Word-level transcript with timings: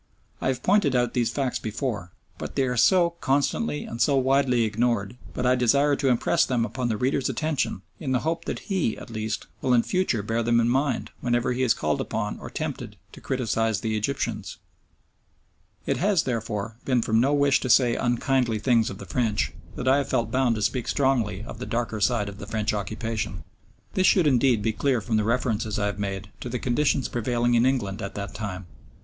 I 0.41 0.47
have 0.47 0.63
pointed 0.63 0.95
out 0.95 1.13
these 1.13 1.29
facts 1.29 1.59
before, 1.59 2.11
but 2.39 2.55
they 2.55 2.63
are 2.63 2.75
so 2.75 3.11
constantly 3.21 3.83
and 3.83 4.01
so 4.01 4.17
widely 4.17 4.63
ignored 4.63 5.15
that 5.35 5.45
I 5.45 5.53
desire 5.53 5.95
to 5.97 6.07
impress 6.09 6.43
them 6.43 6.65
upon 6.65 6.87
the 6.89 6.97
reader's 6.97 7.29
attention 7.29 7.83
in 7.99 8.11
the 8.11 8.21
hope 8.21 8.45
that 8.45 8.61
he, 8.61 8.97
at 8.97 9.11
least, 9.11 9.45
will 9.61 9.75
in 9.75 9.83
future 9.83 10.23
bear 10.23 10.41
them 10.41 10.59
in 10.59 10.67
mind 10.69 11.11
whenever 11.19 11.53
he 11.53 11.61
is 11.61 11.75
called 11.75 12.01
upon 12.01 12.39
or 12.39 12.49
tempted 12.49 12.95
to 13.11 13.21
criticise 13.21 13.81
the 13.81 13.95
Egyptians. 13.95 14.57
It 15.85 15.97
has, 15.97 16.23
therefore, 16.23 16.77
been 16.83 17.03
from 17.03 17.19
no 17.21 17.35
wish 17.35 17.59
to 17.59 17.69
say 17.69 17.95
unkindly 17.95 18.57
things 18.57 18.89
of 18.89 18.97
the 18.97 19.05
French 19.05 19.53
that 19.75 19.87
I 19.87 19.97
have 19.97 20.09
felt 20.09 20.31
bound 20.31 20.55
to 20.55 20.63
speak 20.63 20.87
strongly 20.87 21.43
of 21.43 21.59
the 21.59 21.67
darker 21.67 22.01
side 22.01 22.27
of 22.27 22.39
the 22.39 22.47
French 22.47 22.73
occupation. 22.73 23.43
This 23.93 24.07
should 24.07 24.25
indeed 24.25 24.63
be 24.63 24.73
clear 24.73 24.99
from 24.99 25.17
the 25.17 25.23
references 25.23 25.77
I 25.77 25.85
have 25.85 25.99
made 25.99 26.31
to 26.39 26.49
the 26.49 26.57
conditions 26.57 27.07
prevailing 27.07 27.53
in 27.53 27.67
England 27.67 28.01
at 28.01 28.15
that 28.15 28.33
time. 28.33 28.65